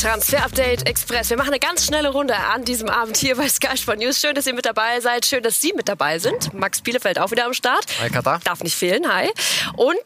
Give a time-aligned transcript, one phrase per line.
[0.00, 1.28] Transfer-Update Express.
[1.28, 4.18] Wir machen eine ganz schnelle Runde an diesem Abend hier bei Sky Sport News.
[4.18, 5.26] Schön, dass ihr mit dabei seid.
[5.26, 6.54] Schön, dass Sie mit dabei sind.
[6.54, 7.84] Max Bielefeld auch wieder am Start.
[8.00, 8.40] Hi, Katar.
[8.42, 9.12] Darf nicht fehlen.
[9.12, 9.28] Hi.
[9.76, 9.98] Und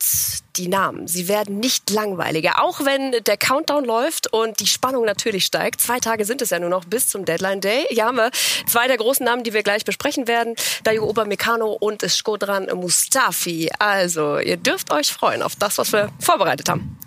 [0.56, 2.60] die Namen, sie werden nicht langweiliger.
[2.60, 5.80] Auch wenn der Countdown läuft und die Spannung natürlich steigt.
[5.80, 7.86] Zwei Tage sind es ja nur noch bis zum Deadline Day.
[7.88, 8.32] Hier haben wir
[8.66, 10.56] zwei der großen Namen, die wir gleich besprechen werden.
[10.82, 13.70] Dayo Obermecano und Skodran Mustafi.
[13.78, 16.98] Also, ihr dürft euch freuen auf das, was wir vorbereitet haben.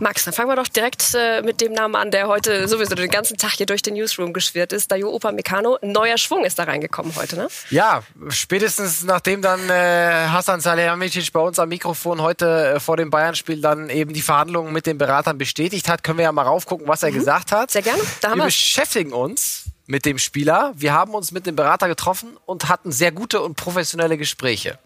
[0.00, 3.10] Max, dann fangen wir doch direkt äh, mit dem Namen an, der heute sowieso den
[3.10, 4.90] ganzen Tag hier durch den Newsroom geschwirrt ist.
[4.90, 5.78] Dayo Upamecano.
[5.82, 7.48] Neuer Schwung ist da reingekommen heute, ne?
[7.68, 13.10] Ja, spätestens nachdem dann äh, Hassan Salihamidzic bei uns am Mikrofon heute äh, vor dem
[13.10, 16.88] Bayern-Spiel dann eben die Verhandlungen mit den Beratern bestätigt hat, können wir ja mal raufgucken,
[16.88, 17.16] was er mhm.
[17.16, 17.70] gesagt hat.
[17.70, 18.02] Sehr gerne.
[18.22, 20.72] Da haben wir beschäftigen uns mit dem Spieler.
[20.76, 24.78] Wir haben uns mit dem Berater getroffen und hatten sehr gute und professionelle Gespräche.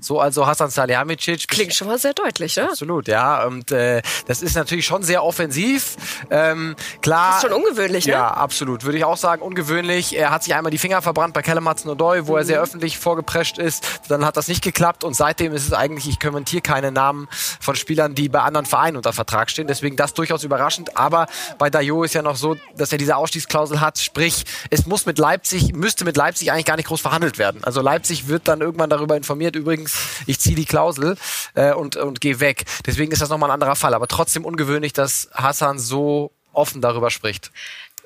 [0.00, 1.48] So also Hasan Salihamidzic.
[1.48, 2.64] Klingt schon mal sehr deutlich, ne?
[2.64, 3.44] Absolut, ja.
[3.44, 5.96] Und äh, das ist natürlich schon sehr offensiv.
[6.30, 7.34] Ähm, klar.
[7.34, 8.12] Das ist schon ungewöhnlich, ne?
[8.12, 8.84] Ja, absolut.
[8.84, 10.16] Würde ich auch sagen, ungewöhnlich.
[10.16, 12.38] Er hat sich einmal die Finger verbrannt bei Kellematz Nodoi, wo mhm.
[12.38, 14.00] er sehr öffentlich vorgeprescht ist.
[14.08, 17.28] Dann hat das nicht geklappt und seitdem ist es eigentlich, ich kommentiere keine Namen
[17.60, 19.66] von Spielern, die bei anderen Vereinen unter Vertrag stehen.
[19.66, 20.96] Deswegen das durchaus überraschend.
[20.96, 21.26] Aber
[21.58, 23.98] bei Dayo ist ja noch so, dass er diese Ausstiegsklausel hat.
[23.98, 27.64] Sprich, es muss mit Leipzig, müsste mit Leipzig eigentlich gar nicht groß verhandelt werden.
[27.64, 31.16] Also Leipzig wird dann irgendwann darüber informiert, übrigens, ich ziehe die Klausel
[31.54, 32.64] äh, und, und gehe weg.
[32.86, 33.94] Deswegen ist das nochmal ein anderer Fall.
[33.94, 37.50] Aber trotzdem ungewöhnlich, dass Hassan so offen darüber spricht.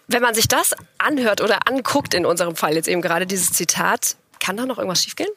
[0.09, 4.17] Wenn man sich das anhört oder anguckt, in unserem Fall jetzt eben gerade dieses Zitat,
[4.41, 5.31] kann da noch irgendwas schiefgehen?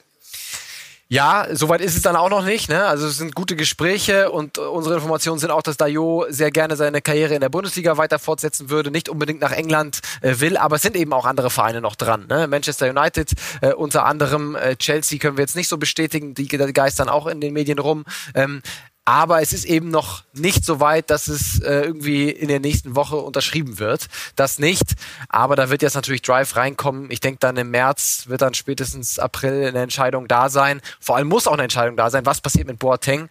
[1.09, 2.70] Ja, soweit ist es dann auch noch nicht.
[2.70, 2.86] Ne?
[2.86, 7.02] Also es sind gute Gespräche und unsere Informationen sind auch, dass Dayo sehr gerne seine
[7.02, 10.81] Karriere in der Bundesliga weiter fortsetzen würde, nicht unbedingt nach England äh, will, aber es
[10.81, 12.26] sind eben auch andere Vereine noch dran.
[12.28, 12.48] Ne?
[12.48, 13.31] Manchester United
[13.62, 17.28] äh, unter anderem, äh, Chelsea können wir jetzt nicht so bestätigen, die, die geistern auch
[17.28, 18.06] in den Medien rum.
[18.34, 18.62] Ähm,
[19.06, 22.96] aber es ist eben noch nicht so weit, dass es äh, irgendwie in der nächsten
[22.96, 24.08] Woche unterschrieben wird.
[24.36, 24.96] Das nicht.
[25.28, 27.12] Aber da wird jetzt natürlich Drive reinkommen.
[27.12, 30.81] Ich denke, dann im März wird dann spätestens April eine Entscheidung da sein.
[31.02, 32.25] Vor allem muss auch eine Entscheidung da sein.
[32.25, 33.30] Was passiert mit Boateng?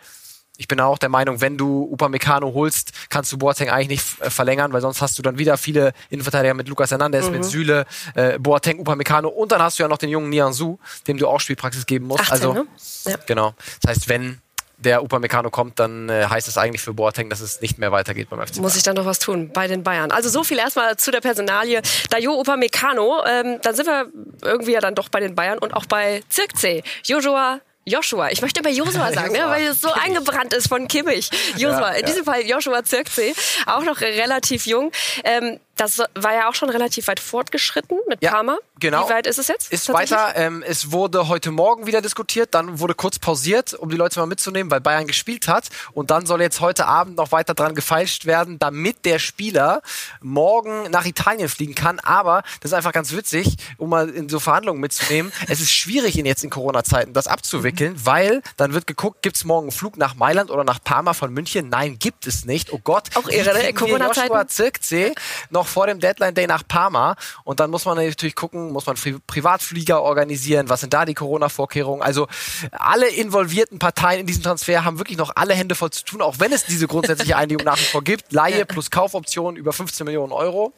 [0.59, 4.29] Ich bin auch der Meinung, wenn du Upamecano holst, kannst du Boateng eigentlich nicht äh,
[4.29, 7.33] verlängern, weil sonst hast du dann wieder viele Innenverteidiger mit Lukas Hernandez, mhm.
[7.33, 11.17] mit Süle, äh, Boateng, Upamecano und dann hast du ja noch den jungen Nianzou, dem
[11.17, 12.31] du auch Spielpraxis geben musst.
[12.31, 12.67] 18, also, ne?
[13.07, 13.17] ja.
[13.27, 13.55] genau.
[13.81, 14.43] Das heißt, wenn
[14.83, 18.29] der Upamecano kommt, dann äh, heißt es eigentlich für Boateng, dass es nicht mehr weitergeht
[18.31, 18.59] beim FC.
[18.59, 20.11] Muss ich dann noch was tun bei den Bayern?
[20.11, 21.81] Also so viel erstmal zu der Personalie.
[22.11, 24.07] Dayo Upamecano, ähm, dann sind wir
[24.43, 26.83] irgendwie ja dann doch bei den Bayern und auch bei Zirkzee.
[27.05, 28.31] Joshua Joshua.
[28.31, 30.05] Ich möchte immer Joshua sagen, ne, weil es so Kimmich.
[30.05, 31.31] eingebrannt ist von Kimmich.
[31.57, 31.93] Joshua.
[31.93, 33.35] Ja, In diesem Fall Joshua Zirkzee,
[33.67, 34.93] auch noch relativ jung.
[35.25, 38.59] Ähm, das war ja auch schon relativ weit fortgeschritten mit ja, Parma.
[38.79, 39.07] Genau.
[39.07, 39.73] Wie weit ist es jetzt?
[39.73, 40.33] Ist weiter.
[40.37, 44.27] Ähm, es wurde heute Morgen wieder diskutiert, dann wurde kurz pausiert, um die Leute mal
[44.27, 45.69] mitzunehmen, weil Bayern gespielt hat.
[45.93, 49.83] Und dann soll jetzt heute Abend noch weiter dran gefeilscht werden, damit der Spieler
[50.21, 52.01] morgen nach Italien fliegen kann.
[52.01, 55.33] Aber das ist einfach ganz witzig, um mal in so Verhandlungen mitzunehmen.
[55.49, 58.07] es ist schwierig, ihn jetzt in Corona-Zeiten das abzuwickeln, mhm.
[58.07, 61.33] weil dann wird geguckt, gibt es morgen einen Flug nach Mailand oder nach Parma von
[61.33, 61.69] München?
[61.69, 62.73] Nein, gibt es nicht.
[62.73, 63.09] Oh Gott.
[63.15, 63.73] Auch irre, ne?
[63.73, 64.49] Corona-Zeiten.
[64.49, 65.15] Zirkzee
[65.63, 67.15] noch vor dem Deadline Day nach Parma
[67.45, 68.97] und dann muss man natürlich gucken, muss man
[69.27, 72.03] Privatflieger organisieren, was sind da die Corona-Vorkehrungen.
[72.03, 72.27] Also
[72.73, 76.41] alle involvierten Parteien in diesem Transfer haben wirklich noch alle Hände voll zu tun, auch
[76.41, 78.33] wenn es diese grundsätzliche Einigung nach wie vor gibt.
[78.33, 80.73] Laie plus Kaufoption über 15 Millionen Euro.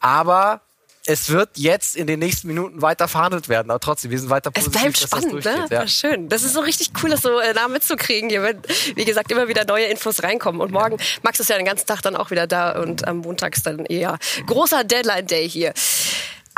[0.00, 0.62] Aber
[1.06, 3.70] es wird jetzt in den nächsten Minuten weiter verhandelt werden.
[3.70, 5.66] Aber trotzdem, wir sind weiter positiv, Es bleibt spannend, das ne?
[5.70, 5.86] Ja.
[5.86, 6.28] Schön.
[6.28, 8.60] Das ist so richtig cool, das so äh, nah mitzukriegen, hier, wenn,
[8.94, 10.60] wie gesagt, immer wieder neue Infos reinkommen.
[10.60, 13.56] Und morgen, Max ist ja den ganzen Tag dann auch wieder da und am Montag
[13.56, 15.72] ist dann eher großer Deadline-Day hier.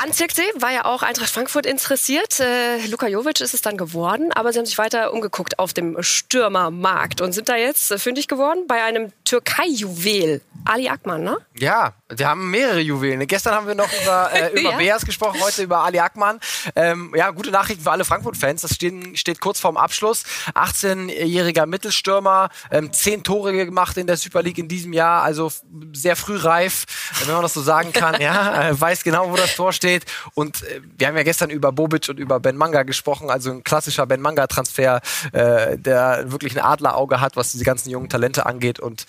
[0.00, 2.38] An Zirkzee war ja auch Eintracht Frankfurt interessiert.
[2.38, 6.00] Äh, Luka Jovic ist es dann geworden, aber sie haben sich weiter umgeguckt auf dem
[6.04, 10.40] Stürmermarkt und sind da jetzt äh, fündig geworden bei einem Türkei-Juwel.
[10.64, 11.38] Ali Akman, ne?
[11.58, 13.26] Ja, wir haben mehrere Juwelen.
[13.26, 14.76] Gestern haben wir noch über, äh, über ja.
[14.76, 16.38] Beas gesprochen, heute über Ali Akman.
[16.76, 18.62] Ähm, ja, gute Nachrichten für alle Frankfurt-Fans.
[18.62, 20.24] Das steht, steht kurz vorm Abschluss.
[20.54, 25.50] 18-jähriger Mittelstürmer, ähm, 10 Tore gemacht in der Super League in diesem Jahr, also
[25.92, 26.84] sehr früh reif,
[27.24, 28.20] wenn man das so sagen kann.
[28.20, 30.04] ja, äh, weiß genau, wo das Tor steht steht.
[30.34, 33.64] Und äh, wir haben ja gestern über Bobic und über Ben Manga gesprochen, also ein
[33.64, 35.00] klassischer Ben Manga-Transfer,
[35.32, 38.78] äh, der wirklich ein Adlerauge hat, was diese ganzen jungen Talente angeht.
[38.78, 39.06] Und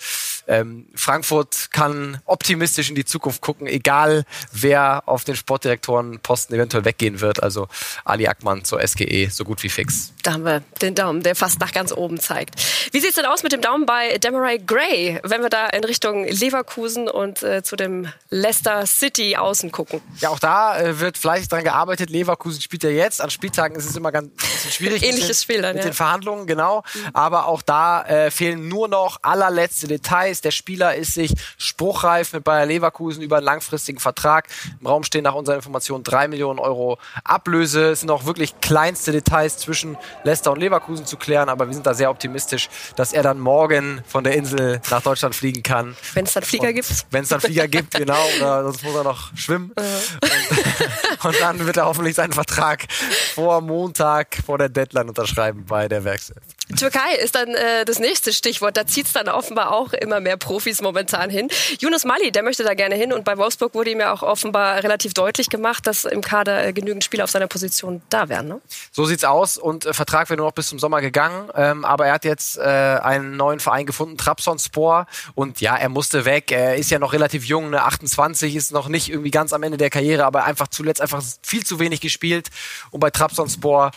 [0.50, 7.20] ähm, Frankfurt kann optimistisch in die Zukunft gucken, egal wer auf den Sportdirektorenposten eventuell weggehen
[7.20, 7.40] wird.
[7.40, 7.68] Also
[8.04, 10.12] Ali Ackmann zur SGE, so gut wie fix.
[10.24, 12.60] Da haben wir den Daumen, der fast nach ganz oben zeigt.
[12.90, 15.84] Wie sieht es denn aus mit dem Daumen bei Demarai Gray, wenn wir da in
[15.84, 20.00] Richtung Leverkusen und äh, zu dem Leicester City außen gucken?
[20.18, 22.10] Ja, auch da äh, wird fleißig dran gearbeitet.
[22.10, 23.20] Leverkusen spielt ja jetzt.
[23.20, 24.30] An Spieltagen ist es immer ganz
[24.68, 25.04] schwierig.
[25.04, 25.90] Ähnliches Spiel dann, mit ja.
[25.90, 26.82] den Verhandlungen, genau.
[26.92, 27.10] Mhm.
[27.12, 30.39] Aber auch da äh, fehlen nur noch allerletzte Details.
[30.40, 34.48] Der Spieler ist sich spruchreif mit Bayer Leverkusen über einen langfristigen Vertrag.
[34.80, 37.90] Im Raum stehen nach unserer Information drei Millionen Euro Ablöse.
[37.90, 41.86] Es sind auch wirklich kleinste Details zwischen Leicester und Leverkusen zu klären, aber wir sind
[41.86, 45.96] da sehr optimistisch, dass er dann morgen von der Insel nach Deutschland fliegen kann.
[46.14, 47.06] Wenn es dann Flieger und gibt.
[47.10, 48.24] Wenn es dann Flieger gibt, genau.
[48.38, 49.72] Oder sonst muss er noch schwimmen.
[49.72, 52.86] und, und dann wird er hoffentlich seinen Vertrag
[53.34, 56.42] vor Montag, vor der Deadline unterschreiben bei der Werkself.
[56.76, 58.76] Türkei ist dann äh, das nächste Stichwort.
[58.76, 61.48] Da zieht es dann offenbar auch immer mehr Profis momentan hin.
[61.80, 63.12] Yunus Mali, der möchte da gerne hin.
[63.12, 66.72] Und bei Wolfsburg wurde ihm ja auch offenbar relativ deutlich gemacht, dass im Kader äh,
[66.72, 68.48] genügend Spieler auf seiner Position da wären.
[68.48, 68.60] Ne?
[68.92, 69.58] So sieht's aus.
[69.58, 71.50] Und äh, Vertrag wäre nur noch bis zum Sommer gegangen.
[71.54, 75.06] Ähm, aber er hat jetzt äh, einen neuen Verein gefunden, Trabzonspor.
[75.34, 76.52] Und ja, er musste weg.
[76.52, 77.82] Er ist ja noch relativ jung, ne?
[77.82, 81.64] 28, ist noch nicht irgendwie ganz am Ende der Karriere, aber einfach zuletzt einfach viel
[81.64, 82.48] zu wenig gespielt.
[82.90, 83.90] Und bei Trabzonspor,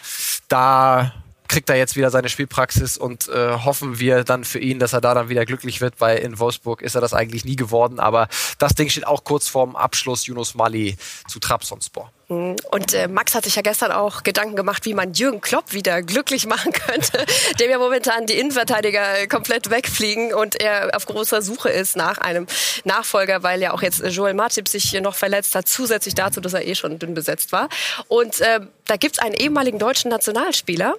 [0.48, 1.14] da
[1.54, 5.02] kriegt er jetzt wieder seine Spielpraxis und äh, hoffen wir dann für ihn, dass er
[5.02, 8.00] da dann wieder glücklich wird, weil in Wolfsburg ist er das eigentlich nie geworden.
[8.00, 8.28] Aber
[8.58, 10.98] das Ding steht auch kurz vorm Abschluss Yunus Mali
[11.28, 12.12] zu Trabzonspor.
[12.30, 12.56] Mhm.
[12.72, 16.02] Und äh, Max hat sich ja gestern auch Gedanken gemacht, wie man Jürgen Klopp wieder
[16.02, 17.24] glücklich machen könnte,
[17.60, 22.48] dem ja momentan die Innenverteidiger komplett wegfliegen und er auf großer Suche ist nach einem
[22.84, 26.66] Nachfolger, weil ja auch jetzt Joel Matip sich noch verletzt hat, zusätzlich dazu, dass er
[26.66, 27.70] eh schon dünn besetzt war.
[28.08, 30.96] Und äh, da gibt's einen ehemaligen deutschen Nationalspieler,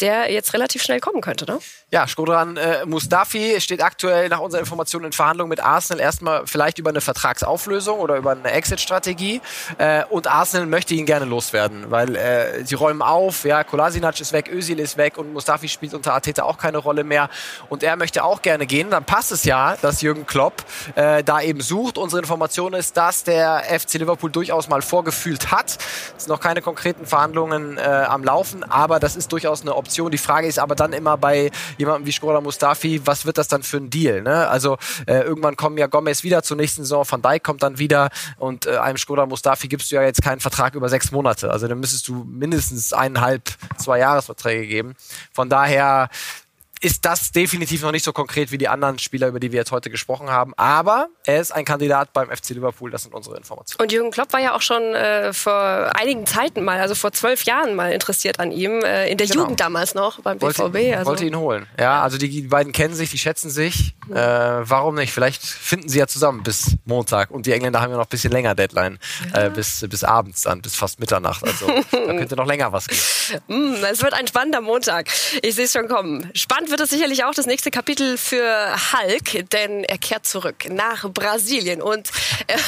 [0.00, 1.58] der jetzt relativ schnell kommen könnte, ne?
[1.90, 6.78] Ja, Skodran äh, Mustafi steht aktuell nach unserer Information in Verhandlungen mit Arsenal erstmal vielleicht
[6.78, 9.40] über eine Vertragsauflösung oder über eine Exit-Strategie.
[9.78, 14.32] Äh, und Arsenal möchte ihn gerne loswerden, weil äh, sie räumen auf, ja, Kolasinac ist
[14.32, 17.30] weg, Özil ist weg und Mustafi spielt unter Arteta auch keine Rolle mehr.
[17.70, 18.90] Und er möchte auch gerne gehen.
[18.90, 21.96] Dann passt es ja, dass Jürgen Klopp äh, da eben sucht.
[21.96, 25.78] Unsere Information ist, dass der FC Liverpool durchaus mal vorgefühlt hat.
[26.16, 29.87] Es sind noch keine konkreten Verhandlungen äh, am Laufen, aber das ist durchaus eine Option.
[29.88, 33.62] Die Frage ist aber dann immer bei jemandem wie Skoda Mustafi, was wird das dann
[33.62, 34.22] für ein Deal?
[34.22, 34.48] Ne?
[34.48, 38.10] Also äh, irgendwann kommen ja Gomez wieder zur nächsten Saison, Van Dijk kommt dann wieder
[38.38, 41.50] und äh, einem Skoda Mustafi gibst du ja jetzt keinen Vertrag über sechs Monate.
[41.50, 43.42] Also dann müsstest du mindestens eineinhalb,
[43.76, 44.94] zwei Jahresverträge geben.
[45.32, 46.08] Von daher
[46.80, 49.72] ist das definitiv noch nicht so konkret wie die anderen Spieler, über die wir jetzt
[49.72, 50.54] heute gesprochen haben.
[50.56, 53.82] Aber er ist ein Kandidat beim FC Liverpool, das sind unsere Informationen.
[53.82, 57.44] Und Jürgen Klopp war ja auch schon äh, vor einigen Zeiten mal, also vor zwölf
[57.44, 59.42] Jahren mal interessiert an ihm, äh, in der genau.
[59.42, 60.58] Jugend damals noch beim BVB.
[60.58, 61.10] Wollte, also.
[61.10, 61.66] wollte ihn holen.
[61.78, 63.94] Ja, also die, die beiden kennen sich, die schätzen sich.
[64.08, 64.60] Ja.
[64.60, 65.12] Äh, warum nicht?
[65.12, 67.30] Vielleicht finden sie ja zusammen bis Montag.
[67.30, 68.98] Und die Engländer haben ja noch ein bisschen länger Deadline,
[69.32, 69.46] ja.
[69.46, 71.44] äh, bis, bis abends dann, bis fast Mitternacht.
[71.44, 72.98] Also da könnte noch länger was gehen.
[73.48, 75.08] Mm, es wird ein spannender Montag.
[75.42, 76.30] Ich sehe es schon kommen.
[76.34, 81.08] Spannend wird es sicherlich auch das nächste Kapitel für Hulk, denn er kehrt zurück nach
[81.10, 82.10] Brasilien und
[82.46, 82.58] er,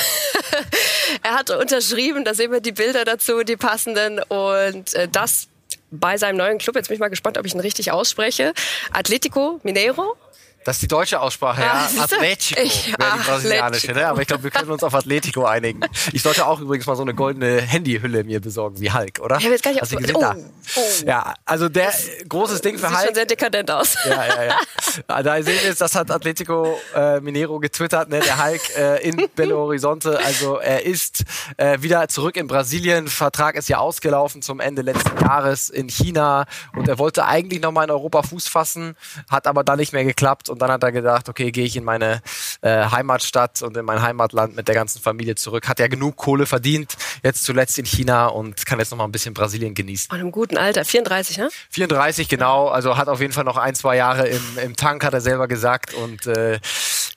[1.22, 5.48] er hat unterschrieben, da sehen wir die Bilder dazu, die passenden und äh, das
[5.90, 6.76] bei seinem neuen Club.
[6.76, 8.52] Jetzt bin ich mal gespannt, ob ich ihn richtig ausspreche.
[8.92, 10.16] Atletico Mineiro.
[10.64, 11.88] Das ist die deutsche Aussprache, ja.
[11.98, 14.06] Ah, Atletico wäre die brasilianische, ne?
[14.06, 15.80] Aber ich glaube, wir können uns auf Atletico einigen.
[16.12, 19.38] Ich sollte auch übrigens mal so eine goldene Handyhülle mir besorgen, wie Hulk, oder?
[19.38, 20.16] Ich habe jetzt gar nicht Hast du gesehen?
[20.16, 20.36] Oh, da?
[20.76, 20.80] Oh.
[21.06, 22.98] Ja, also der das großes Ding für sieht Hulk.
[22.98, 23.96] Sieht schon sehr dekadent aus.
[24.04, 25.22] Ja, ja, ja.
[25.22, 28.20] Da sehen wir jetzt, das hat Atletico äh, Minero getwittert, ne?
[28.20, 30.18] Der Hulk äh, in Belo Horizonte.
[30.18, 31.24] Also er ist
[31.56, 33.08] äh, wieder zurück in Brasilien.
[33.08, 36.44] Vertrag ist ja ausgelaufen zum Ende letzten Jahres in China
[36.76, 38.96] und er wollte eigentlich noch mal in Europa Fuß fassen,
[39.30, 41.84] hat aber dann nicht mehr geklappt und dann hat er gedacht, okay, gehe ich in
[41.84, 42.22] meine
[42.62, 45.68] äh, Heimatstadt und in mein Heimatland mit der ganzen Familie zurück.
[45.68, 49.12] Hat ja genug Kohle verdient, jetzt zuletzt in China und kann jetzt noch mal ein
[49.12, 50.08] bisschen Brasilien genießen.
[50.12, 51.48] Und im guten Alter, 34, ne?
[51.70, 52.68] 34, genau.
[52.68, 55.48] Also hat auf jeden Fall noch ein, zwei Jahre im, im Tank, hat er selber
[55.48, 55.94] gesagt.
[55.94, 56.60] Und äh,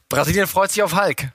[0.09, 1.29] Brasilien freut sich auf Hulk.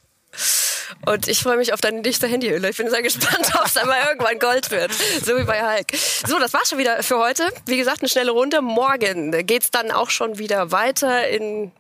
[1.07, 2.71] Und ich freue mich auf deine dichte Handyhülle.
[2.71, 4.93] Ich bin sehr gespannt, ob es einmal irgendwann Gold wird.
[5.25, 5.93] So wie bei Hulk.
[6.27, 7.49] So, das war's schon wieder für heute.
[7.67, 8.63] Wie gesagt, eine schnelle Runde.
[8.63, 11.73] Morgen geht's dann auch schon wieder weiter in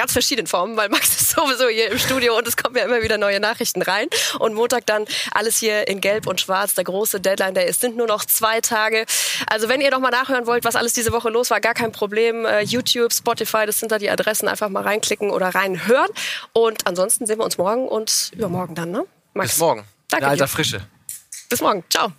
[0.00, 3.02] ganz verschiedenen Formen, weil Max ist sowieso hier im Studio und es kommen ja immer
[3.02, 4.08] wieder neue Nachrichten rein.
[4.38, 7.98] Und Montag dann alles hier in Gelb und Schwarz, der große Deadline, der ist, sind
[7.98, 9.04] nur noch zwei Tage.
[9.46, 11.92] Also wenn ihr noch mal nachhören wollt, was alles diese Woche los war, gar kein
[11.92, 12.46] Problem.
[12.46, 16.08] Uh, YouTube, Spotify, das sind da die Adressen, einfach mal reinklicken oder reinhören.
[16.54, 19.04] Und ansonsten sehen wir uns morgen und übermorgen dann, ne?
[19.34, 19.50] Max.
[19.50, 19.84] Bis morgen.
[20.08, 20.24] Danke.
[20.24, 20.80] In alter Frische.
[21.50, 21.84] Bis morgen.
[21.90, 22.10] Ciao.